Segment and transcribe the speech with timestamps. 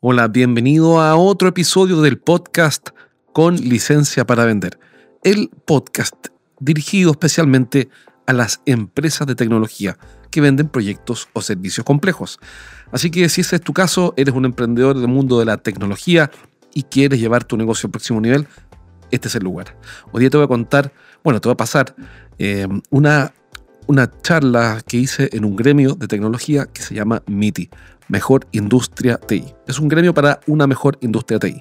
[0.00, 2.90] Hola, bienvenido a otro episodio del podcast
[3.32, 4.78] con licencia para vender.
[5.24, 6.14] El podcast
[6.60, 7.88] dirigido especialmente
[8.24, 9.98] a las empresas de tecnología
[10.30, 12.38] que venden proyectos o servicios complejos.
[12.92, 16.30] Así que si ese es tu caso, eres un emprendedor del mundo de la tecnología
[16.72, 18.46] y quieres llevar tu negocio al próximo nivel,
[19.10, 19.76] este es el lugar.
[20.12, 20.92] Hoy día te voy a contar,
[21.24, 21.96] bueno, te voy a pasar
[22.38, 23.34] eh, una,
[23.88, 27.70] una charla que hice en un gremio de tecnología que se llama MITI.
[28.08, 29.44] Mejor Industria TI.
[29.66, 31.60] Es un gremio para una mejor industria TI.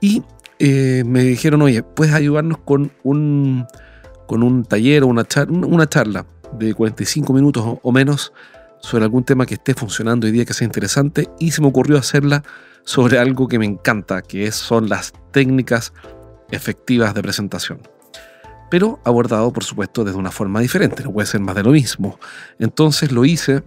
[0.00, 0.22] Y
[0.58, 3.66] eh, me dijeron, oye, ¿puedes ayudarnos con un,
[4.26, 6.24] con un taller o una, una charla
[6.58, 8.32] de 45 minutos o, menos
[8.80, 11.28] sobre algún tema que esté funcionando hoy día que sea interesante?
[11.38, 12.42] Y se me ocurrió hacerla
[12.84, 15.92] sobre algo que me encanta, que son las técnicas
[16.50, 17.80] efectivas de presentación
[18.70, 22.18] pero abordado por supuesto desde una forma diferente, no puede ser más de lo mismo.
[22.58, 23.62] Entonces lo hice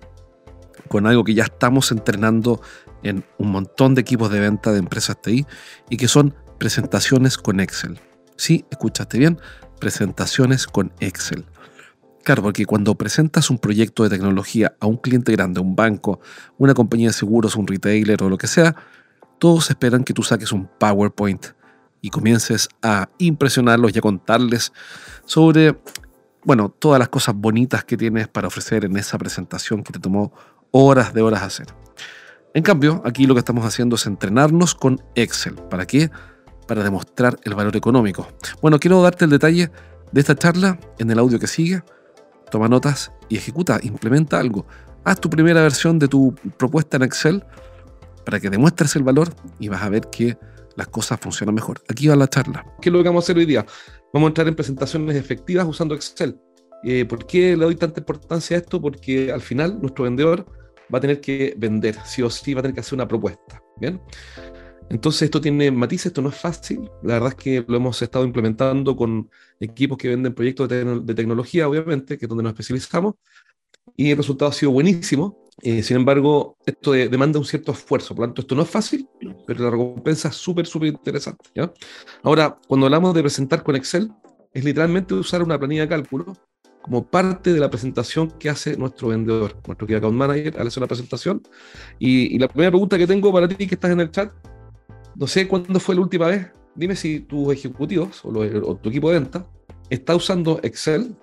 [0.87, 2.61] con algo que ya estamos entrenando
[3.03, 5.45] en un montón de equipos de venta de empresas TI
[5.89, 7.99] y que son presentaciones con Excel.
[8.37, 9.39] Sí, escuchaste bien,
[9.79, 11.45] presentaciones con Excel.
[12.23, 16.21] Claro, porque cuando presentas un proyecto de tecnología a un cliente grande, un banco,
[16.57, 18.75] una compañía de seguros, un retailer o lo que sea,
[19.39, 21.47] todos esperan que tú saques un PowerPoint
[22.03, 24.73] y comiences a impresionarlos y a contarles
[25.25, 25.79] sobre,
[26.43, 30.33] bueno, todas las cosas bonitas que tienes para ofrecer en esa presentación que te tomó
[30.71, 31.67] horas de horas hacer.
[32.53, 35.55] En cambio, aquí lo que estamos haciendo es entrenarnos con Excel.
[35.55, 36.11] ¿Para qué?
[36.67, 38.27] Para demostrar el valor económico.
[38.61, 39.71] Bueno, quiero darte el detalle
[40.11, 41.83] de esta charla en el audio que sigue.
[42.51, 44.67] Toma notas y ejecuta, implementa algo.
[45.05, 47.45] Haz tu primera versión de tu propuesta en Excel
[48.25, 50.37] para que demuestres el valor y vas a ver que
[50.75, 51.81] las cosas funcionan mejor.
[51.89, 52.65] Aquí va la charla.
[52.81, 53.65] ¿Qué es lo que vamos a hacer hoy día?
[54.13, 56.39] Vamos a entrar en presentaciones efectivas usando Excel.
[56.83, 58.81] Eh, ¿Por qué le doy tanta importancia a esto?
[58.81, 60.45] Porque al final nuestro vendedor
[60.93, 63.61] va a tener que vender, sí o sí va a tener que hacer una propuesta.
[63.79, 64.01] ¿bien?
[64.89, 66.89] Entonces esto tiene matices, esto no es fácil.
[67.01, 69.29] La verdad es que lo hemos estado implementando con
[69.59, 73.15] equipos que venden proyectos de, tecnología, obviamente, que es donde nos especializamos,
[73.95, 75.42] y el resultado ha sido buenísimo.
[75.61, 79.07] Eh, sin embargo, esto demanda un cierto esfuerzo, por lo tanto, esto no es fácil,
[79.45, 81.49] pero la recompensa es súper, súper interesante.
[81.53, 81.71] ¿ya?
[82.23, 84.11] Ahora, cuando hablamos de presentar con Excel,
[84.53, 86.33] es literalmente usar una planilla de cálculo
[86.81, 90.81] como parte de la presentación que hace nuestro vendedor, nuestro Key Account Manager, al hacer
[90.81, 91.41] la presentación.
[91.97, 94.31] Y, la primera pregunta que tengo para ti que estás en el chat,
[95.15, 99.19] no sé cuándo fue la última vez, dime si tus ejecutivos o, tu equipo de
[99.19, 99.47] venta
[99.89, 101.15] está usando Excel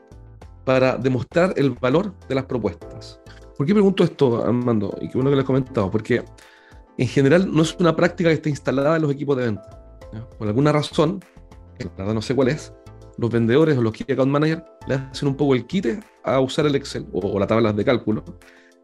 [0.65, 3.21] para demostrar el valor de las propuestas.
[3.61, 4.97] ¿Por qué pregunto esto, Armando?
[5.03, 6.25] Y qué bueno que lo has comentado, porque
[6.97, 10.01] en general no es una práctica que esté instalada en los equipos de venta.
[10.39, 11.21] Por alguna razón,
[11.77, 12.73] que la verdad no sé cuál es,
[13.19, 16.65] los vendedores o los Key Account Manager le hacen un poco el quite a usar
[16.65, 18.25] el Excel o, la tabla de cálculo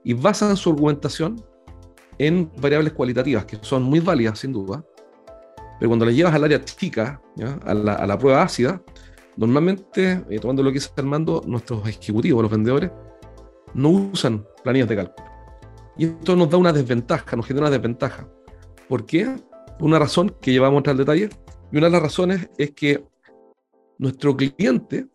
[0.05, 1.43] y basan su argumentación
[2.19, 4.85] en variables cualitativas que son muy válidas sin duda,
[5.81, 7.19] pero cuando las llevas al área chica,
[7.65, 8.83] A, la, prueba ácida,
[9.39, 12.91] normalmente, eh, tomando lo que dice Armando, nuestros ejecutivos, los vendedores,
[13.77, 15.29] no usan planillas de cálculo.
[15.99, 18.29] Y esto nos da una desventaja, nos genera una desventaja.
[18.89, 19.37] ¿Por qué?
[19.81, 21.29] Una razón que llevamos al detalle.
[21.71, 23.05] Y una de las razones es que
[23.99, 25.07] nuestro cliente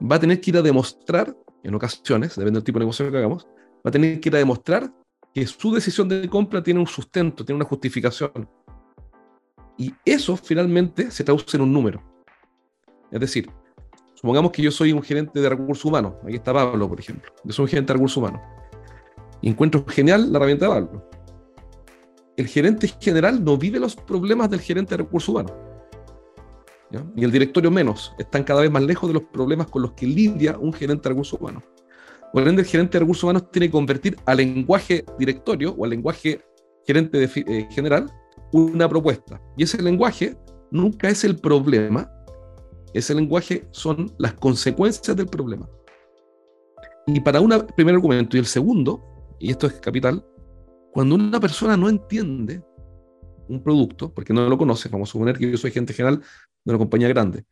[0.00, 3.18] va a tener que ir a demostrar, en ocasiones, depende del tipo de negocio que
[3.18, 3.46] hagamos,
[3.84, 4.92] va a tener que ir a demostrar
[5.34, 8.48] que su decisión de compra tiene un sustento, tiene una justificación.
[9.76, 12.02] Y eso finalmente se traduce en un número.
[13.10, 13.50] Es decir,
[14.16, 16.14] supongamos que yo soy un gerente de recursos humanos.
[16.24, 17.32] Aquí está Pablo, por ejemplo.
[17.44, 18.40] Yo soy un gerente de recursos humanos.
[19.40, 21.08] Y encuentro genial la herramienta de Pablo.
[22.36, 25.52] El gerente general no vive los problemas del gerente de recursos humanos
[27.14, 30.06] y el directorio menos, están cada vez más lejos de los problemas con los que
[30.06, 31.62] lidia un gerente de recursos humanos.
[32.32, 35.90] Por ende, el gerente de recursos humanos tiene que convertir al lenguaje directorio o al
[35.90, 36.40] lenguaje
[36.86, 38.10] gerente eh, general
[38.52, 39.40] una propuesta.
[39.56, 40.36] Y ese lenguaje
[40.70, 42.10] nunca es el problema,
[42.92, 45.68] ese lenguaje son las consecuencias del problema.
[47.06, 49.02] Y para un primer argumento y el segundo,
[49.38, 50.24] y esto es capital,
[50.92, 52.62] cuando una persona no entiende
[53.48, 56.72] un producto, porque no lo conoce, vamos a suponer que yo soy gerente general de
[56.72, 57.44] una compañía grande,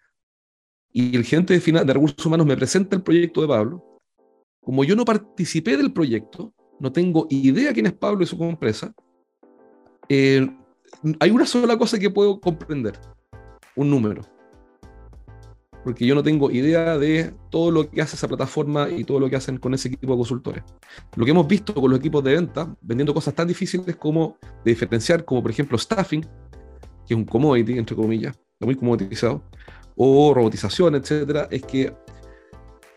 [0.90, 4.00] y el gerente de, de recursos humanos me presenta el proyecto de Pablo,
[4.60, 8.92] como yo no participé del proyecto, no tengo idea quién es Pablo y su empresa,
[10.08, 10.48] eh,
[11.20, 12.98] hay una sola cosa que puedo comprender,
[13.76, 14.33] un número.
[15.84, 19.28] Porque yo no tengo idea de todo lo que hace esa plataforma y todo lo
[19.28, 20.64] que hacen con ese equipo de consultores.
[21.14, 24.70] Lo que hemos visto con los equipos de venta, vendiendo cosas tan difíciles como de
[24.72, 29.44] diferenciar, como por ejemplo staffing, que es un commodity, entre comillas, muy comoditizado,
[29.94, 31.94] o robotización, etcétera, es que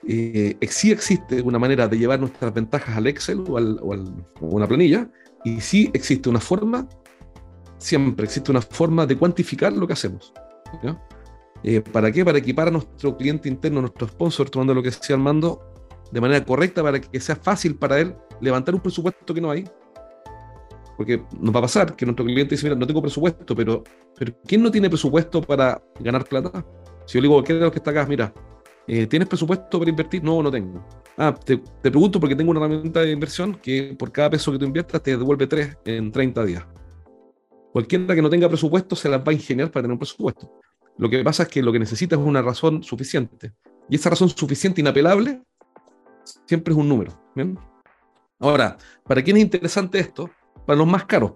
[0.07, 3.97] eh, sí existe una manera de llevar nuestras ventajas al Excel o, al, o, a
[4.39, 5.11] una planilla,
[5.43, 6.87] y sí existe una forma
[7.77, 10.33] siempre existe una forma de cuantificar lo que hacemos.
[11.63, 12.23] Eh, ¿Para qué?
[12.23, 15.61] Para equipar a nuestro cliente interno, nuestro sponsor, tomando lo que sea al mando
[16.11, 19.65] de manera correcta para que sea fácil para él levantar un presupuesto que no hay.
[20.95, 23.83] Porque nos va a pasar que nuestro cliente dice, mira, no tengo presupuesto, pero,
[24.17, 26.65] pero ¿quién no tiene presupuesto para ganar plata?
[27.05, 28.05] Si yo le digo, ¿qué es lo que está acá?
[28.07, 28.33] Mira,
[28.87, 30.23] eh, ¿tienes presupuesto para invertir?
[30.23, 30.83] No, no tengo.
[31.17, 34.57] Ah, te, te, pregunto porque tengo una herramienta de inversión que por cada peso que
[34.57, 36.65] tú inviertas te devuelve 3 en 30 días.
[37.71, 40.49] Cualquiera que no tenga presupuesto se las va a ingeniar para tener un presupuesto.
[40.97, 43.53] Lo que pasa es que lo que necesita es una razón suficiente.
[43.89, 45.41] Y esa razón suficiente, inapelable,
[46.45, 47.13] siempre es un número.
[48.39, 50.29] Ahora, ¿para quién es interesante esto?
[50.65, 51.33] Para los más caros.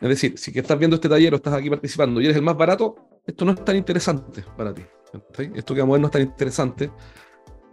[0.00, 2.42] Es decir, si que estás viendo este taller o estás aquí participando y eres el
[2.42, 2.94] más barato,
[3.26, 4.82] esto no es tan interesante para ti.
[5.54, 6.90] Esto que vamos a ver no es tan interesante,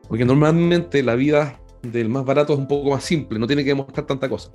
[0.07, 3.69] porque normalmente la vida del más barato es un poco más simple, no tiene que
[3.69, 4.49] demostrar tanta cosa.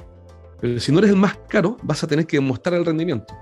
[0.60, 3.34] Pero si no eres el más caro, vas a tener que demostrar el rendimiento.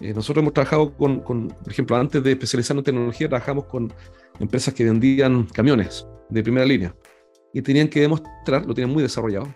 [0.00, 3.92] Eh, nosotros hemos trabajado con, por ejemplo, antes de especializarnos en tecnología, trabajamos con
[4.38, 6.94] empresas que vendían camiones de primera línea
[7.52, 9.48] y tenían que demostrar, lo tienen muy desarrollado,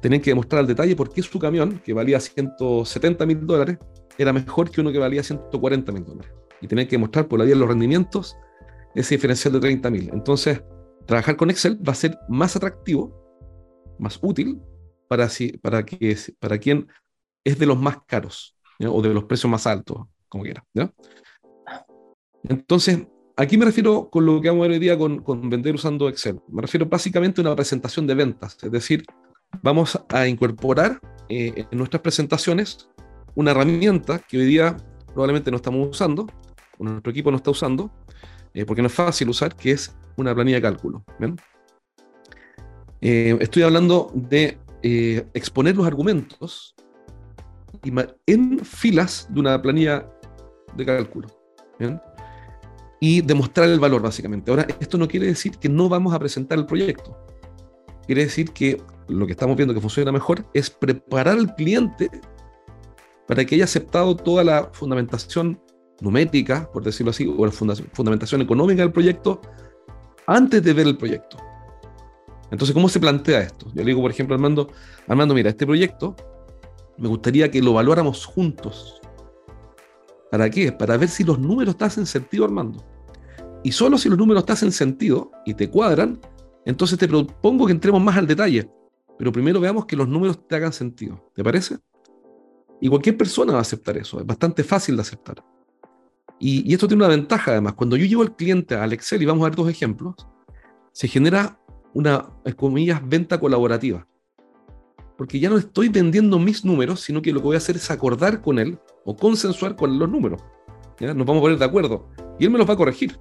[0.00, 3.78] tenían que demostrar al detalle por qué su camión, que valía 170 mil dólares,
[4.18, 6.32] era mejor que uno que valía 140 mil dólares.
[6.60, 8.36] Y tenían que demostrar por la vía de los rendimientos
[8.94, 10.10] ese diferencial de 30 mil.
[10.12, 10.62] Entonces,
[11.06, 13.18] trabajar con Excel va a ser más atractivo,
[13.98, 14.60] más útil
[15.08, 16.86] para, si, para, que, para quien
[17.42, 18.56] es de los más caros
[18.86, 20.64] o de los precios más altos, como quiera.
[22.44, 23.06] Entonces,
[23.36, 26.08] aquí me refiero con lo que vamos a ver hoy día con, con, vender usando
[26.08, 26.40] Excel.
[26.48, 29.04] Me refiero básicamente a una presentación de ventas, es decir,
[29.62, 32.88] vamos a incorporar eh, en nuestras presentaciones
[33.34, 34.76] una herramienta que hoy día
[35.06, 36.26] probablemente no estamos usando,
[36.78, 37.90] o nuestro equipo no está usando,
[38.54, 41.04] eh, porque no es fácil usar, que es una planilla de cálculo.
[43.00, 46.74] Eh, estoy hablando de exponer los argumentos
[48.26, 50.08] en filas de una planilla
[50.76, 51.28] de cálculo.
[53.00, 54.50] Y demostrar el valor, básicamente.
[54.50, 57.16] Ahora, esto no quiere decir que no vamos a presentar el proyecto.
[58.06, 62.10] Quiere decir que lo que estamos viendo que funciona mejor es preparar al cliente
[63.26, 65.60] para que haya aceptado toda la fundamentación
[66.00, 69.40] numérica, por decirlo así, o la fundamentación económica del proyecto
[70.26, 71.36] antes de ver el proyecto.
[72.50, 73.66] Entonces, ¿cómo se plantea esto?
[73.74, 74.68] Yo le digo, por ejemplo, Armando,
[75.08, 76.14] Armando, mira, este proyecto
[76.98, 79.00] me gustaría que lo valoráramos juntos.
[80.30, 80.72] ¿Para qué?
[80.72, 82.84] Para ver si los números te hacen sentido, Armando.
[83.62, 86.20] Y solo si los números te hacen sentido y te cuadran,
[86.64, 88.70] entonces te propongo que entremos más al detalle.
[89.18, 91.30] Pero primero veamos que los números te hagan sentido.
[91.34, 91.78] ¿Te parece?
[92.80, 94.18] Y cualquier persona va a aceptar eso.
[94.20, 95.44] Es bastante fácil de aceptar.
[96.40, 97.74] Y, y esto tiene una ventaja además.
[97.74, 100.14] Cuando yo llevo al cliente al Excel, y vamos a ver dos ejemplos,
[100.92, 101.60] se genera
[101.94, 104.06] una, comillas, venta colaborativa.
[105.22, 107.88] Porque ya no estoy vendiendo mis números, sino que lo que voy a hacer es
[107.92, 110.42] acordar con él o consensuar con los números.
[110.98, 112.08] Nos vamos a poner de acuerdo.
[112.40, 113.16] Y él me los va a corregir.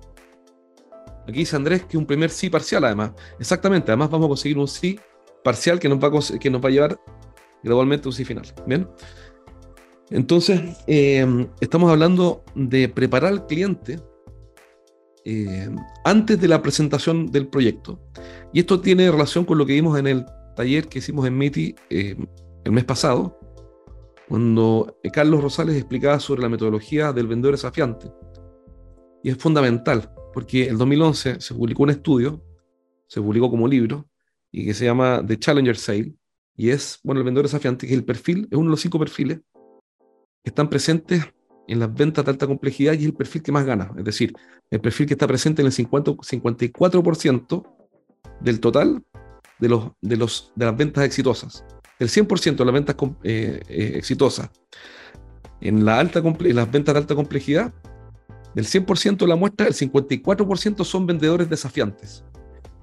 [1.28, 3.12] Aquí dice Andrés que un primer sí parcial, además.
[3.40, 5.00] Exactamente, además vamos a conseguir un sí
[5.44, 7.00] parcial que nos va a, que nos va a llevar
[7.62, 8.52] gradualmente a un sí final.
[8.66, 8.90] Bien.
[10.10, 14.00] Entonces, eh, estamos hablando de preparar al cliente
[15.24, 15.70] eh,
[16.04, 18.00] antes de la presentación del proyecto.
[18.54, 21.76] Y esto tiene relación con lo que vimos en el taller que hicimos en MITI
[21.90, 22.16] eh,
[22.64, 23.40] el mes pasado,
[24.28, 28.12] cuando Carlos Rosales explicaba sobre la metodología del vendedor desafiante.
[29.24, 32.44] Y es fundamental, porque en 2011 se publicó un estudio,
[33.08, 34.08] se publicó como libro,
[34.52, 36.16] y que se llama The Challenger Sale,
[36.56, 39.00] y es, bueno, el vendedor desafiante, que es el perfil, es uno de los cinco
[39.00, 39.42] perfiles
[40.44, 41.26] que están presentes
[41.68, 43.92] en las ventas de alta complejidad y es el perfil que más gana.
[43.98, 44.34] Es decir,
[44.70, 47.64] el perfil que está presente en el 50, 54%
[48.42, 49.04] del total
[49.62, 51.64] de, los, de, los, de las ventas exitosas.
[52.00, 54.50] El 100% de las ventas eh, eh, exitosas.
[55.62, 57.72] En, la alta, en las ventas de alta complejidad,
[58.56, 62.26] del 100% de la muestra, el 54% son vendedores desafiantes.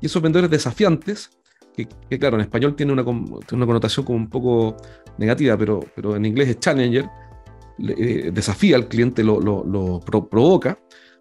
[0.00, 1.30] Y esos vendedores desafiantes,
[1.76, 4.76] que, claro, en español tiene una, una, connotación como un poco
[5.18, 7.08] negativa, pero, pero en inglés es challenger,
[7.80, 10.78] eh, desafía al cliente, lo, lo, provoca,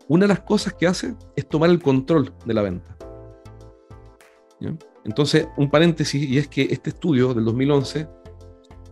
[0.07, 2.95] una de las cosas que hace es tomar el control de la venta.
[5.07, 8.07] Entonces, un paréntesis, y es que este estudio del 2011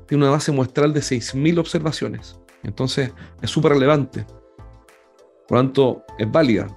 [0.08, 2.40] tiene una base muestral de 6.000 observaciones.
[2.64, 4.26] Entonces es súper relevante.
[5.48, 6.68] Por lo tanto, es válida.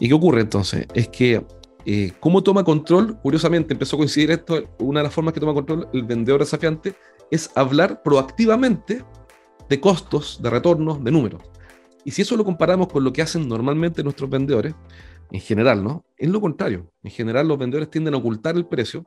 [0.00, 0.86] ¿Y qué ocurre entonces?
[0.94, 1.44] Es que,
[1.84, 3.18] eh, ¿cómo toma control?
[3.20, 6.94] Curiosamente, empezó a coincidir esto, una de las formas que toma control el vendedor desafiante
[7.30, 9.04] es hablar proactivamente
[9.68, 11.42] de costos, de retornos, de números.
[12.04, 14.74] Y si eso lo comparamos con lo que hacen normalmente nuestros vendedores,
[15.30, 16.04] en general, ¿no?
[16.16, 16.92] Es lo contrario.
[17.02, 19.04] En general, los vendedores tienden a ocultar el precio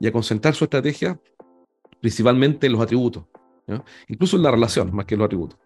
[0.00, 1.20] y a concentrar su estrategia
[2.00, 3.24] principalmente en los atributos,
[4.08, 5.58] incluso en la relación, más que en los atributos.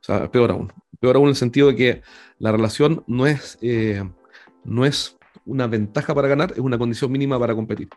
[0.00, 0.72] O sea, peor aún.
[1.00, 2.02] Peor aún en el sentido de que
[2.38, 4.08] la relación no es, eh,
[4.64, 7.88] no es una ventaja para ganar, es una condición mínima para competir.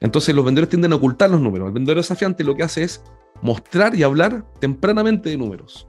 [0.00, 1.68] Entonces los vendedores tienden a ocultar los números.
[1.68, 3.02] El vendedor desafiante lo que hace es
[3.42, 5.86] mostrar y hablar tempranamente de números.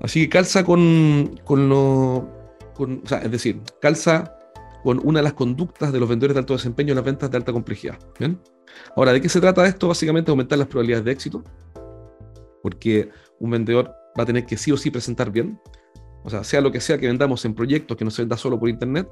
[0.00, 2.41] Así que calza con, con lo...
[2.82, 4.36] O sea, es decir, calza
[4.82, 7.36] con una de las conductas de los vendedores de alto desempeño en las ventas de
[7.36, 7.98] alta complejidad.
[8.18, 8.40] ¿bien?
[8.96, 9.88] Ahora, ¿de qué se trata esto?
[9.88, 11.44] Básicamente aumentar las probabilidades de éxito,
[12.62, 15.60] porque un vendedor va a tener que sí o sí presentar bien.
[16.24, 18.58] O sea, sea lo que sea que vendamos en proyectos que no se venda solo
[18.58, 19.08] por internet,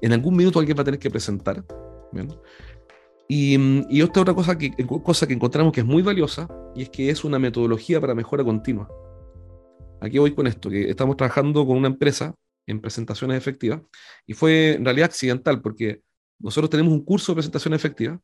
[0.00, 1.64] en algún minuto alguien va a tener que presentar.
[3.28, 3.58] Y,
[3.90, 7.10] y esta otra cosa que, cosa que encontramos que es muy valiosa, y es que
[7.10, 8.88] es una metodología para mejora continua.
[10.00, 12.34] Aquí voy con esto, que estamos trabajando con una empresa
[12.66, 13.80] en presentaciones efectivas,
[14.26, 16.02] y fue en realidad accidental, porque
[16.38, 18.20] nosotros tenemos un curso de presentación efectiva,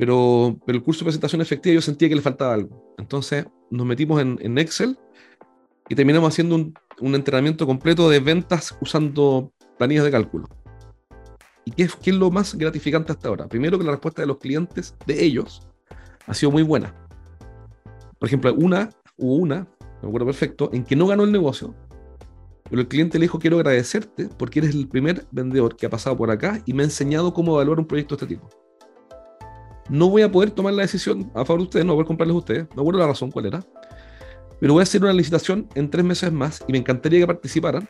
[0.00, 2.94] pero, el curso de presentación efectiva yo sentía que le faltaba algo.
[2.96, 4.98] Entonces nos metimos en, en Excel
[5.90, 10.48] y terminamos haciendo un, un, entrenamiento completo de ventas usando planillas de cálculo.
[11.66, 13.46] ¿Y qué es, qué es lo más gratificante hasta ahora?
[13.46, 15.68] Primero que la respuesta de los clientes, de ellos,
[16.26, 16.94] ha sido muy buena.
[18.18, 18.88] Por ejemplo, una,
[19.18, 19.68] hubo una,
[20.00, 21.74] me acuerdo perfecto, en que no ganó el negocio,
[22.70, 26.16] pero el cliente le dijo, quiero agradecerte porque eres el primer vendedor que ha pasado
[26.16, 28.48] por acá y me ha enseñado cómo evaluar un proyecto de este tipo
[29.90, 32.34] no voy a poder tomar la decisión a favor de ustedes, no voy a comprarles
[32.34, 33.64] a ustedes, no acuerdo la razón cuál era,
[34.60, 37.88] pero voy a hacer una licitación en tres meses más y me encantaría que participaran,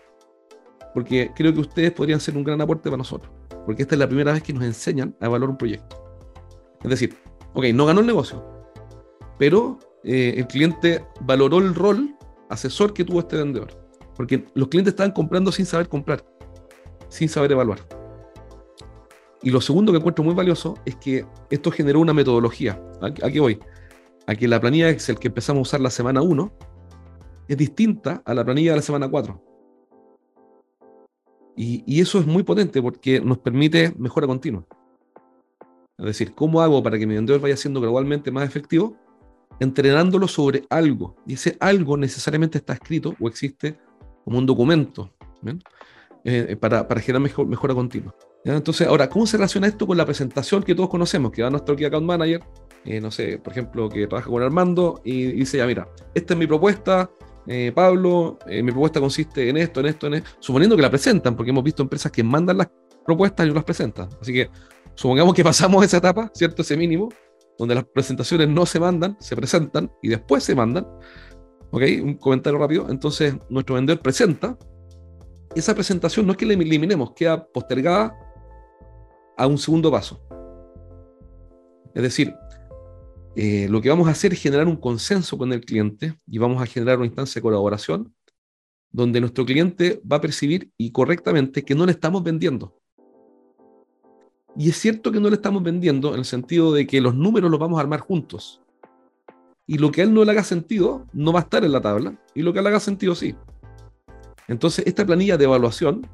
[0.94, 3.30] porque creo que ustedes podrían ser un gran aporte para nosotros,
[3.66, 6.02] porque esta es la primera vez que nos enseñan a evaluar un proyecto.
[6.82, 7.16] Es decir,
[7.52, 8.42] ok, no ganó el negocio,
[9.38, 12.16] pero eh, el cliente valoró el rol
[12.49, 13.89] asesor que tuvo este vendedor,
[14.20, 16.22] porque los clientes estaban comprando sin saber comprar,
[17.08, 17.78] sin saber evaluar.
[19.42, 22.78] Y lo segundo que encuentro muy valioso es que esto generó una metodología.
[23.00, 23.58] Aquí voy.
[24.26, 26.52] A que la planilla Excel que empezamos a usar la semana 1
[27.48, 29.42] es distinta a la planilla de la semana 4.
[31.56, 34.66] Y, y, eso es muy potente porque nos permite mejora continua.
[35.96, 38.98] Es decir, ¿cómo hago para que mi vendedor vaya siendo gradualmente más efectivo?
[39.60, 41.16] Entrenándolo sobre algo.
[41.26, 43.78] Y ese algo necesariamente está escrito o existe
[44.24, 45.12] como un documento
[46.24, 48.14] eh, para, para, generar mejor, mejora continua.
[48.44, 51.76] Entonces, ahora, ¿cómo se relaciona esto con la presentación que todos conocemos, que da nuestro
[51.76, 52.42] Key Account Manager?
[52.84, 56.38] Eh, no sé, por ejemplo, que trabaja con Armando y dice, ya, mira, esta es
[56.38, 57.10] mi propuesta,
[57.46, 60.90] eh, Pablo, eh, mi propuesta consiste en esto, en esto, en esto, suponiendo que la
[60.90, 62.70] presentan, porque hemos visto empresas que mandan las
[63.04, 64.08] propuestas y no las presentan.
[64.20, 64.50] Así que
[64.94, 66.62] supongamos que pasamos esa etapa, ¿cierto?
[66.62, 67.10] Ese mínimo,
[67.58, 70.86] donde las presentaciones no se mandan, se presentan y después se mandan.
[71.70, 71.82] ¿Ok?
[72.02, 72.88] Un comentario rápido.
[72.90, 74.58] Entonces, nuestro vendedor presenta.
[75.54, 78.14] Esa presentación no es que la eliminemos, queda postergada
[79.36, 80.20] a un segundo paso.
[81.94, 82.34] Es decir,
[83.36, 86.62] eh, lo que vamos a hacer es generar un consenso con el cliente y vamos
[86.62, 88.14] a generar una instancia de colaboración
[88.92, 92.76] donde nuestro cliente va a percibir y correctamente que no le estamos vendiendo.
[94.56, 97.50] Y es cierto que no le estamos vendiendo en el sentido de que los números
[97.50, 98.60] los vamos a armar juntos.
[99.70, 101.80] Y lo que a él no le haga sentido no va a estar en la
[101.80, 103.36] tabla y lo que le haga sentido sí.
[104.48, 106.06] Entonces, esta planilla de evaluación,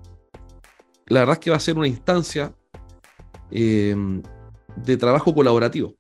[1.07, 2.53] la verdad es que va a ser una instancia
[3.51, 4.23] Em,
[4.85, 5.95] de trabajo colaborativo.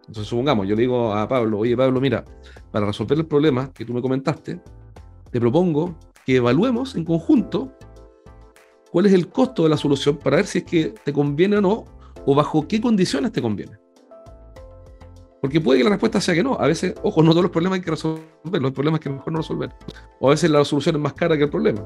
[0.00, 2.24] Entonces, supongamos, yo le digo a Pablo, oye Pablo, mira,
[2.70, 4.60] para resolver el problema que tú me comentaste,
[5.30, 5.96] te propongo
[6.26, 7.72] que evaluemos en conjunto
[8.90, 11.60] cuál es el costo de la solución para ver si es que te conviene o
[11.60, 11.84] no,
[12.26, 13.78] o bajo qué condiciones te conviene.
[15.40, 16.54] Porque puede que la respuesta sea que no.
[16.58, 18.22] A veces, ojo, no todos los problemas hay que resolver,
[18.60, 19.70] los problemas que mejor no resolver.
[20.20, 21.80] O a veces la solución es más cara que el problema.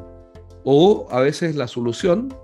[0.65, 2.35] O a veces la solución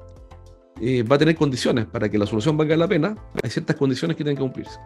[0.81, 4.17] eh, va a tener condiciones para que la solución valga la pena, hay ciertas condiciones
[4.17, 4.79] que tienen que cumplirse.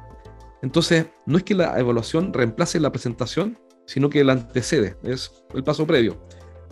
[0.62, 5.64] Entonces, no es que la evaluación reemplace la presentación, sino que la antecede, es el
[5.64, 6.24] paso previo.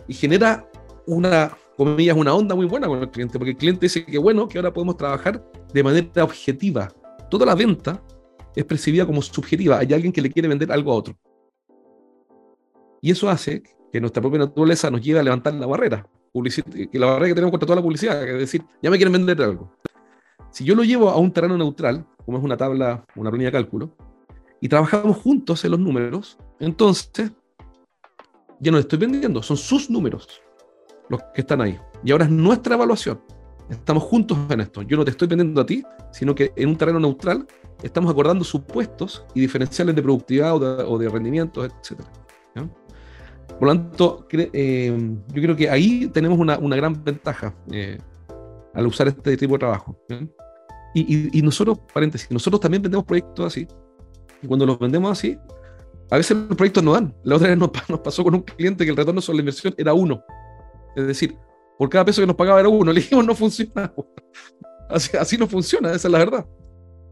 [0.07, 0.69] Y genera
[1.05, 4.47] una, comillas, una onda muy buena con el cliente, porque el cliente dice que bueno,
[4.47, 5.43] que ahora podemos trabajar
[5.73, 6.89] de manera objetiva.
[7.29, 8.01] Toda la venta
[8.55, 11.15] es percibida como subjetiva, hay alguien que le quiere vender algo a otro.
[13.01, 16.07] Y eso hace que nuestra propia naturaleza nos lleve a levantar la barrera
[16.91, 19.41] que la barrera que tenemos contra toda la publicidad, es decir, ya me quieren vender
[19.41, 19.71] algo.
[20.51, 23.53] Si yo lo llevo a un terreno neutral, como es una tabla, una planilla de
[23.53, 23.91] cálculo,
[24.61, 27.31] y trabajamos juntos en los números, entonces
[28.59, 30.41] ya no le estoy vendiendo, son sus números
[31.09, 31.77] los que están ahí.
[32.03, 33.21] Y ahora es nuestra evaluación.
[33.71, 34.81] Estamos juntos en esto.
[34.81, 37.47] Yo no te estoy vendiendo a ti, sino que en un terreno neutral
[37.81, 42.01] estamos acordando supuestos y diferenciales de productividad o de, rendimiento, etc.
[43.57, 47.97] Por lo tanto, eh, yo creo que ahí tenemos una, gran ventaja eh,
[48.73, 49.97] al usar este tipo de trabajo.
[50.93, 53.67] Y, nosotros, paréntesis, nosotros también vendemos proyectos así.
[54.41, 55.37] Y cuando los vendemos así,
[56.09, 57.15] a veces los proyectos no dan.
[57.23, 57.69] La otra vez nos,
[58.01, 60.21] pasó con un cliente que el retorno sobre la inversión era uno.
[60.97, 61.37] Es decir,
[61.77, 62.91] por cada peso que nos pagaba era uno.
[62.93, 63.93] Le dijimos, no funciona.
[64.89, 66.45] Así, no funciona, esa es la verdad.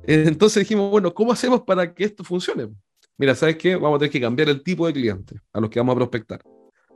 [0.03, 2.69] Entonces dijimos, bueno, ¿cómo hacemos para que esto funcione?
[3.17, 3.75] Mira, ¿sabes qué?
[3.75, 6.41] Vamos a tener que cambiar el tipo de cliente a los que vamos a prospectar.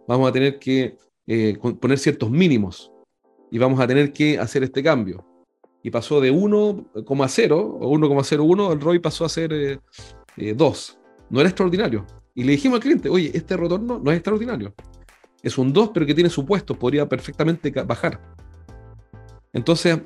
[0.07, 2.91] Vamos a tener que eh, poner ciertos mínimos
[3.49, 5.25] y vamos a tener que hacer este cambio.
[5.83, 9.59] Y pasó de 1,0 o 1,01, el ROI pasó a ser 2.
[10.37, 10.55] Eh, eh,
[11.29, 12.05] no era extraordinario.
[12.35, 14.73] Y le dijimos al cliente, oye, este retorno no es extraordinario.
[15.43, 18.19] Es un 2, pero que tiene su puesto, podría perfectamente bajar.
[19.51, 19.99] Entonces,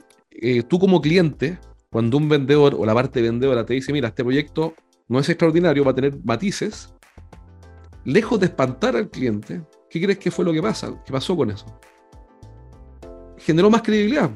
[0.67, 4.73] tú como cliente cuando un vendedor o la parte vendedora te dice, mira, este proyecto
[5.07, 6.93] no es extraordinario, va a tener matices,
[8.03, 11.01] lejos de espantar al cliente, ¿qué crees que fue lo que pasa?
[11.05, 11.65] ¿Qué pasó con eso?
[13.37, 14.31] Generó más credibilidad,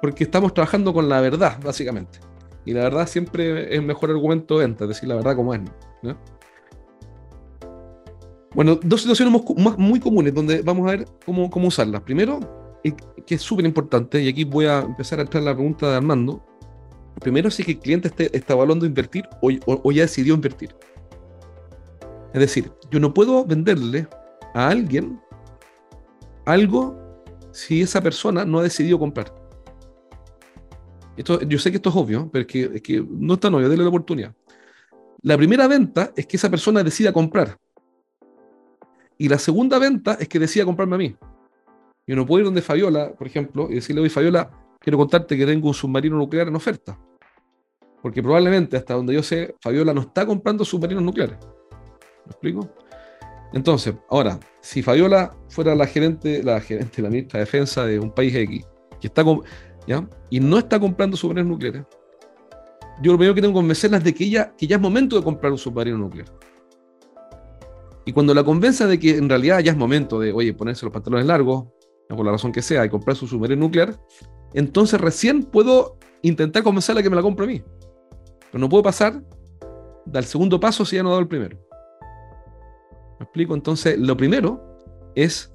[0.00, 2.20] porque estamos trabajando con la verdad, básicamente.
[2.64, 5.60] Y la verdad siempre es mejor argumento de venta, decir la verdad como es.
[8.56, 9.42] Bueno, dos situaciones
[9.76, 12.00] muy comunes donde vamos a ver cómo, cómo usarlas.
[12.00, 12.40] Primero,
[13.26, 16.42] que es súper importante, y aquí voy a empezar a entrar la pregunta de Armando,
[17.20, 20.74] primero si que el cliente está evaluando invertir o, ya decidió invertir.
[22.32, 24.08] Es decir, yo no puedo venderle
[24.54, 25.20] a alguien
[26.46, 26.98] algo
[27.52, 29.34] si esa persona no ha decidido comprar.
[31.18, 33.84] Esto, yo sé que esto es obvio, pero es que, no es tan obvio, denle
[33.84, 34.34] la oportunidad.
[35.20, 37.58] La primera venta es que esa persona decida comprar.
[39.18, 41.16] Y la segunda venta es que decida comprarme a mí.
[42.06, 45.46] Yo no puedo ir donde Fabiola, por ejemplo, y decirle, oye, Fabiola, quiero contarte que
[45.46, 46.98] tengo un submarino nuclear en oferta.
[48.00, 51.38] Porque probablemente, hasta donde yo sé, Fabiola no está comprando submarinos nucleares.
[52.24, 52.68] ¿Me explico?
[53.52, 58.12] Entonces, ahora, si Fabiola fuera la gerente, la gerente, la ministra de Defensa de un
[58.12, 58.64] país X,
[59.00, 59.24] que está
[59.86, 60.08] ¿ya?
[60.30, 61.84] y no está comprando submarinos nucleares,
[63.02, 65.52] yo lo primero que tengo que convencerla es de que ya es momento de comprar
[65.52, 66.28] un submarino nuclear.
[68.06, 70.92] Y cuando la convenza de que en realidad ya es momento de, oye, ponerse los
[70.92, 71.66] pantalones largos,
[72.08, 74.00] por la razón que sea, y comprar su submarino nuclear,
[74.54, 77.62] entonces recién puedo intentar convencerla que me la compre a mí.
[78.52, 79.24] Pero no puedo pasar
[80.06, 81.58] del segundo paso si ya no he dado el primero.
[83.18, 83.54] ¿Me explico?
[83.54, 84.78] Entonces, lo primero
[85.16, 85.52] es,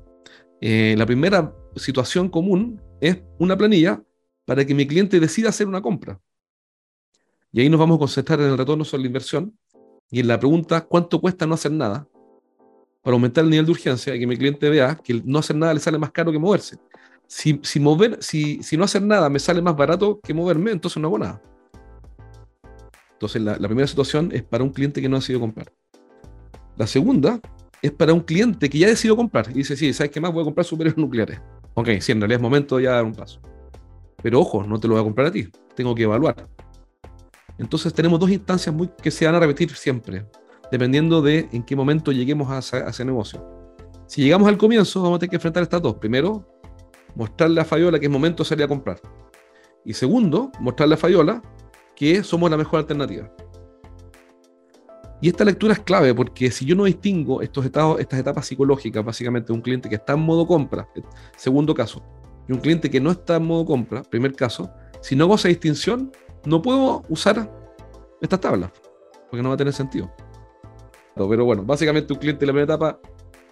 [0.60, 4.04] eh, la primera situación común es una planilla
[4.44, 6.20] para que mi cliente decida hacer una compra.
[7.54, 9.58] Y ahí nos vamos a concentrar en el retorno sobre la inversión
[10.10, 12.10] y en la pregunta, ¿cuánto cuesta no hacer nada?
[13.02, 15.74] Para aumentar el nivel de urgencia y que mi cliente vea que no hacer nada
[15.74, 16.78] le sale más caro que moverse.
[17.28, 21.02] Si, si, mover, si, si no hacer nada me sale más barato que moverme, entonces
[21.02, 21.42] no hago nada.
[23.22, 25.72] Entonces, la, primera situación es para un cliente que no ha decidido comprar.
[26.76, 27.40] La segunda
[27.80, 30.34] es para un cliente que ya ha decidido comprar y dice, sí, ¿sabes qué más?
[30.34, 31.40] Voy a comprar superiores nucleares.
[31.76, 33.40] Ok, sí, en realidad es momento de ya dar un paso.
[34.24, 36.48] Pero ojo, no te lo voy a comprar a ti, tengo que evaluar.
[37.60, 40.26] Entonces tenemos dos instancias muy, que se van a repetir siempre,
[40.72, 43.46] dependiendo de en qué momento lleguemos a, ese negocio.
[44.08, 45.96] Si llegamos al comienzo, vamos a tener que enfrentar estas dos.
[45.96, 46.46] Primero,
[47.16, 49.00] mostrarle a Fayola que es momento de salir a comprar.
[49.86, 51.42] Y segundo, mostrarle a Fayola
[51.96, 53.32] que somos la mejor alternativa.
[55.22, 59.06] Y esta lectura es clave porque si yo no distingo estos estados, estas etapas psicológicas,
[59.06, 60.90] básicamente un cliente que está en modo compra,
[61.38, 62.04] segundo caso,
[62.48, 65.48] y un cliente que no está en modo compra, primer caso, si no hago esa
[65.48, 66.12] distinción,
[66.44, 67.52] no puedo usar
[68.20, 68.72] estas tablas,
[69.30, 70.12] porque no va a tener sentido.
[71.16, 73.00] Pero bueno, básicamente un cliente en la primera etapa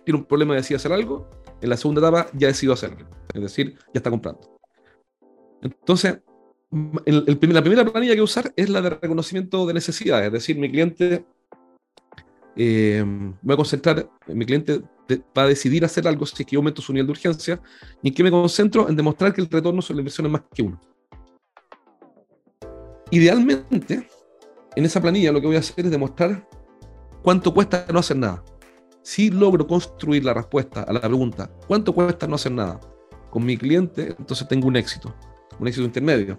[0.04, 1.30] tiene un problema de decidir hacer algo,
[1.62, 4.58] en la segunda etapa ya decidió hacerlo, es decir, ya está comprando.
[5.62, 6.20] Entonces,
[6.72, 11.26] la primera planilla que usar es la de reconocimiento de necesidades, es decir, mi cliente
[12.56, 13.04] eh,
[13.42, 14.82] voy a concentrar, mi cliente
[15.38, 17.62] va a decidir hacer algo si es que yo aumento su nivel de urgencia
[18.02, 20.44] y en que me concentro en demostrar que el retorno sobre la inversión es más
[20.54, 20.80] que uno.
[23.12, 24.08] Idealmente,
[24.76, 26.48] en esa planilla lo que voy a hacer es demostrar
[27.22, 28.44] cuánto cuesta no hacer nada.
[29.02, 32.80] Si logro construir la respuesta a la pregunta, ¿cuánto cuesta no hacer nada?
[33.30, 35.14] Con mi cliente, entonces tengo un éxito,
[35.60, 36.38] un éxito intermedio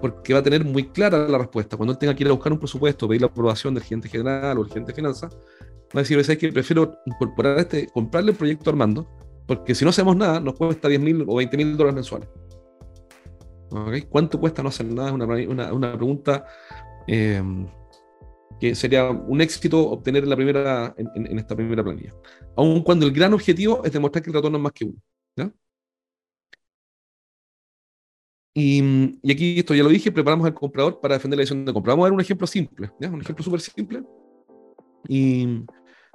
[0.00, 1.76] porque va a tener muy clara la respuesta.
[1.76, 4.58] Cuando él tenga que ir a buscar un presupuesto, pedir la aprobación del gerente general
[4.58, 8.36] o el gerente de finanzas, va a decir, ¿sabes que Prefiero incorporar este, comprarle el
[8.36, 9.08] proyecto Armando,
[9.46, 12.28] porque si no hacemos nada, nos cuesta 10 mil o 20 mil dólares mensuales.
[14.08, 15.08] ¿Cuánto cuesta no hacer nada?
[15.08, 16.46] Es una, una, pregunta
[17.06, 17.42] eh,
[18.60, 22.14] que sería un éxito obtener en, la primera, en, esta primera planilla.
[22.56, 24.98] Aun cuando el gran objetivo es demostrar que el retorno es más que uno.
[28.54, 31.92] Y, aquí esto ya lo dije, preparamos al comprador para defender la decisión de compra.
[31.92, 34.02] Vamos a ver un ejemplo simple, un ejemplo súper simple.
[35.06, 35.64] Y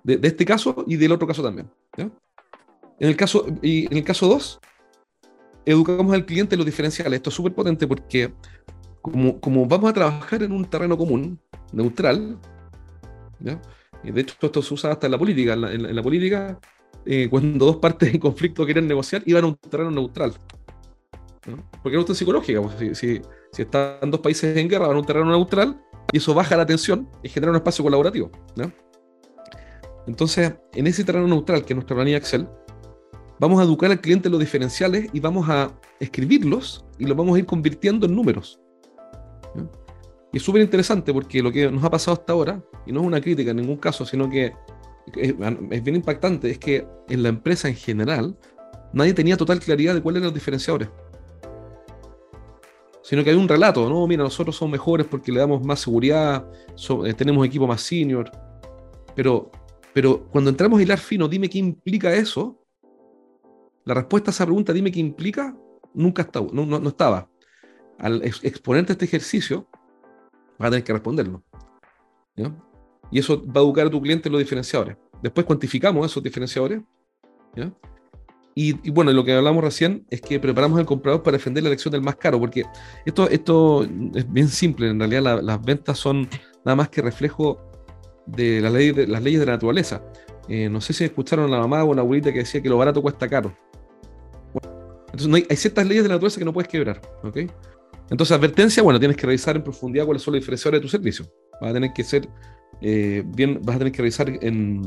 [0.04, 1.70] de, este caso y del otro caso también.
[1.96, 2.12] En
[3.00, 4.60] el caso, y en el caso 2,
[5.66, 7.14] educamos al cliente en los diferenciales.
[7.14, 8.34] Esto es súper potente porque
[9.04, 11.38] como, como, vamos a trabajar en un terreno común,
[11.74, 12.40] neutral,
[14.04, 15.54] y de hecho esto se usa hasta en la política.
[15.54, 16.58] En la, política,
[17.06, 20.34] eh, cuando dos partes en conflicto quieren negociar, iban a un terreno neutral.
[21.82, 22.62] Porque es una psicológica.
[22.62, 25.80] Pues, si, si, están dos países en guerra, van a un terreno neutral
[26.14, 28.32] y eso baja la tensión y genera un espacio colaborativo.
[30.08, 32.48] Entonces, en ese terreno neutral, que es nuestra planilla Excel,
[33.38, 37.36] vamos a educar al cliente en los diferenciales y vamos a escribirlos y los vamos
[37.36, 38.63] a ir convirtiendo en números.
[40.34, 43.06] Y es súper interesante porque lo que nos ha pasado hasta ahora, y no es
[43.06, 44.54] una crítica en ningún caso, sino que
[45.16, 48.38] es, bien impactante, es que en la empresa en general
[48.92, 50.90] nadie tenía total claridad de cuáles eran los diferenciadores
[53.04, 54.08] sino que hay un relato, ¿no?
[54.08, 56.50] Mira, nosotros somos mejores porque le damos más seguridad,
[57.06, 58.32] eh, tenemos equipo más senior,
[59.14, 59.52] pero,
[59.94, 62.64] pero cuando entramos a hilar fino, dime qué implica eso,
[63.84, 65.56] la respuesta a esa pregunta, dime qué implica,
[65.94, 67.30] nunca estaba, no, no, estaba.
[68.00, 69.68] Al exponerte este ejercicio,
[70.58, 71.44] vas a tener que responderlo.
[73.12, 74.98] Y eso va a educar a tu cliente en los diferenciadores.
[75.22, 76.82] Después cuantificamos esos diferenciadores.
[77.56, 77.72] ¿ya?
[78.56, 81.92] Y, bueno, lo que hablamos recién es que preparamos al comprador para defender la elección
[81.92, 82.64] del más caro, porque
[83.06, 86.30] esto, esto es bien simple, en realidad las ventas son
[86.64, 87.60] nada más que reflejo
[88.28, 90.04] de, la las leyes de la naturaleza.
[90.48, 92.78] Eh, no sé si escucharon a la mamá o la abuelita que decía que lo
[92.78, 93.56] barato cuesta caro.
[95.12, 97.02] entonces hay, ciertas leyes de la naturaleza que no puedes quebrar.
[97.24, 97.38] ¿ok?
[98.10, 101.26] Entonces, advertencia, bueno, tienes que revisar en profundidad cuáles son los diferenciadores de tu servicio.
[101.62, 102.28] Vas a tener que ser
[102.82, 104.82] eh, bien, vas a tener que revisar en,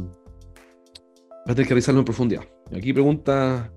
[1.47, 2.43] Vas a tener que revisarlo en profundidad.
[2.77, 3.73] Aquí pregunta,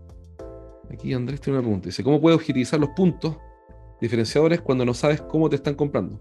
[0.92, 1.86] aquí Andrés tiene una pregunta.
[1.86, 3.38] Dice, ¿cómo puedes utilizar los puntos
[4.02, 6.20] diferenciadores cuando no sabes cómo te están comprando?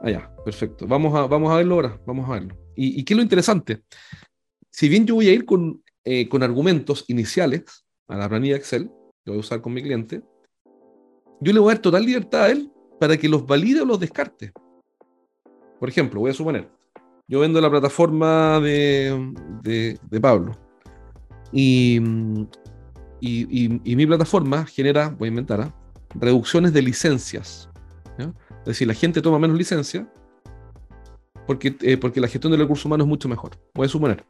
[0.00, 0.86] Ah, ya, perfecto.
[0.86, 2.56] Vamos a, vamos a verlo ahora, vamos a verlo.
[2.74, 3.82] ¿Y, qué es lo interesante?
[4.70, 8.90] Si bien yo voy a ir con, eh, con argumentos iniciales a la planilla Excel,
[9.22, 10.22] que voy a usar con mi cliente,
[11.40, 14.00] yo le voy a dar total libertad a él para que los valide o los
[14.00, 14.52] descarte.
[15.78, 16.68] Por ejemplo, voy a suponer,
[17.28, 20.56] yo vendo la plataforma de, de, Pablo.
[21.52, 22.00] Y,
[23.20, 25.74] y, mi plataforma genera, voy a inventar, ¿ah?
[26.14, 27.68] reducciones de licencias.
[28.18, 30.10] Es decir, la gente toma menos licencia
[31.46, 33.52] porque, eh, porque la gestión del recurso humano es mucho mejor.
[33.74, 34.24] Voy a suponer.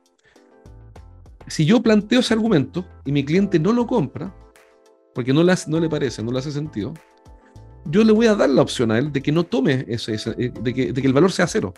[1.46, 4.34] Si yo planteo ese argumento y mi cliente no lo compra,
[5.18, 6.94] porque no le, parece, no le hace sentido,
[7.86, 10.52] yo le voy a dar la opción a él de que no tome ese, eh,
[10.62, 11.74] de, que, el valor sea cero.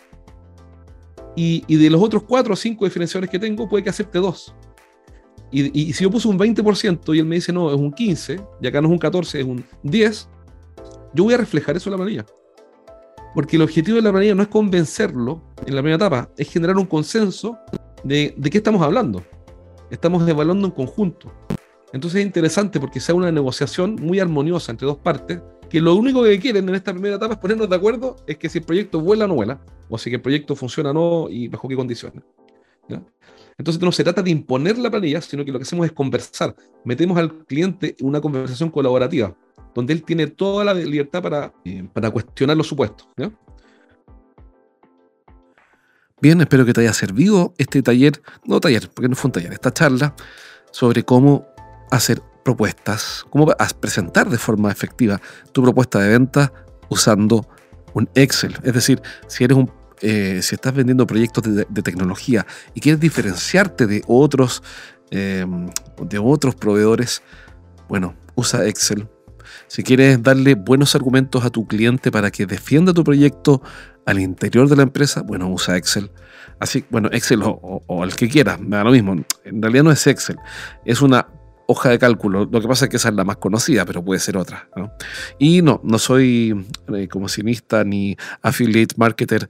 [1.35, 4.55] Y, de los otros 4 o 5 diferenciadores que tengo, puede que acepte dos.
[5.51, 8.67] Y, si yo puse un 20% y él me dice, no, es un 15, y
[8.67, 10.29] acá no es un 14, es un 10,
[11.15, 12.27] yo voy a reflejar eso en la planilla.
[13.35, 16.77] Porque el objetivo de la planilla no es convencerlo en la primera etapa, es generar
[16.77, 17.57] un consenso
[18.05, 19.23] de, de qué estamos hablando.
[19.91, 21.33] Estamos evaluando en conjunto.
[21.93, 26.23] Entonces es interesante porque sea una negociación muy armoniosa entre dos partes, que lo único
[26.23, 29.01] que quieren en esta primera etapa es ponernos de acuerdo es que si el proyecto
[29.01, 32.23] vuela o no vuela, o si el proyecto funciona o no y bajo qué condiciones.
[33.57, 36.57] Entonces no se trata de imponer la planilla, sino que lo que hacemos es conversar.
[36.85, 39.37] Metemos al cliente en una conversación colaborativa,
[39.75, 43.07] donde él tiene toda la libertad para, eh, para cuestionar los supuestos.
[46.21, 49.53] Bien, espero que te haya servido este taller, no taller, porque no fue un taller,
[49.53, 50.15] esta charla
[50.71, 51.47] sobre cómo
[51.91, 53.47] hacer propuestas, cómo
[53.81, 55.21] presentar de forma efectiva
[55.53, 56.53] tu propuesta de venta
[56.89, 57.49] usando
[57.95, 58.57] un Excel.
[58.63, 59.71] Es decir, si eres un
[60.03, 64.63] eh, si estás vendiendo proyectos de, tecnología y quieres diferenciarte de otros,
[65.11, 65.69] em,
[66.03, 67.23] de otros proveedores,
[67.87, 69.09] bueno, usa Excel.
[69.67, 73.63] Si quieres darle buenos argumentos a tu cliente para que defienda tu proyecto
[74.07, 76.11] al interior de la empresa, bueno, usa Excel.
[76.59, 79.17] Así, bueno, Excel o, o el que quieras, me da lo mismo.
[79.45, 80.39] En realidad no es Excel,
[80.87, 81.27] es una
[81.71, 82.49] hoja de cálculo.
[82.51, 84.69] Lo que pasa es que esa es la más conocida, pero puede ser otra.
[85.39, 89.49] Y no, no soy eh, como cienista ni affiliate marketer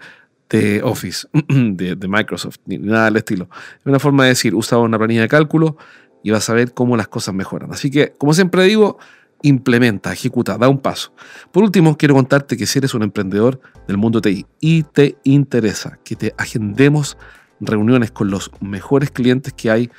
[0.50, 3.48] de Office, de, Microsoft, ni nada del estilo.
[3.78, 5.78] Es una forma de decir, usa una planilla de cálculo
[6.22, 7.72] y vas a ver cómo las cosas mejoran.
[7.72, 8.98] Así que, como siempre digo,
[9.40, 11.14] implementa, ejecuta, da un paso.
[11.52, 15.98] Por último, quiero contarte que si eres un emprendedor del mundo TI y te interesa
[16.04, 17.16] que te agendemos
[17.60, 19.90] reuniones con los mejores clientes que hay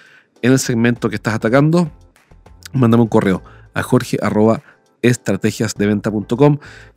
[0.44, 1.92] en el segmento que estás atacando,
[2.74, 4.18] mándame un correo a jorge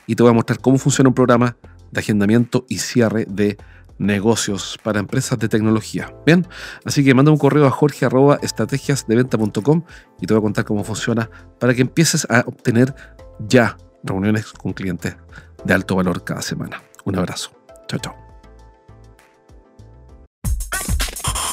[0.07, 1.57] y te voy a mostrar cómo funciona un programa
[1.91, 3.57] de agendamiento y cierre de
[3.99, 6.13] negocios para empresas de tecnología.
[6.27, 6.47] Bien,
[6.85, 8.07] así que manda un correo a jorge
[8.43, 9.83] estrategiasdeventa.com
[10.21, 12.95] y te voy a contar cómo funciona para que empieces a obtener
[13.39, 15.17] ya reuniones con clientes
[15.65, 16.83] de alto valor cada semana.
[17.05, 17.53] Un abrazo.
[17.89, 18.15] Chao, chao.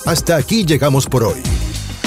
[0.05, 1.60] Hasta aquí llegamos por hoy.